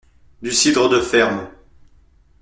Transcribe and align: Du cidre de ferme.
Du 0.41 0.51
cidre 0.51 0.89
de 0.89 0.99
ferme. 0.99 1.47